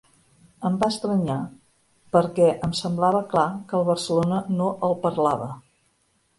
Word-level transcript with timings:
Em 0.69 0.77
va 0.83 0.87
estranyar, 0.93 1.35
perquè 2.17 2.49
em 2.69 2.75
semblava 2.81 3.23
clar 3.35 3.47
que 3.69 3.79
el 3.83 3.87
Barcelona 3.93 4.43
no 4.59 4.75
el 4.91 5.01
parlava. 5.09 5.55